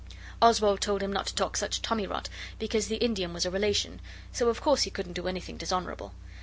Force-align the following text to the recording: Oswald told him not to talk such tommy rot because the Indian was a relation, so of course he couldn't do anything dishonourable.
Oswald 0.41 0.81
told 0.81 1.03
him 1.03 1.13
not 1.13 1.27
to 1.27 1.35
talk 1.35 1.55
such 1.55 1.79
tommy 1.79 2.07
rot 2.07 2.27
because 2.57 2.87
the 2.87 2.95
Indian 2.95 3.33
was 3.35 3.45
a 3.45 3.51
relation, 3.51 4.01
so 4.31 4.49
of 4.49 4.59
course 4.59 4.81
he 4.81 4.89
couldn't 4.89 5.13
do 5.13 5.27
anything 5.27 5.57
dishonourable. 5.57 6.11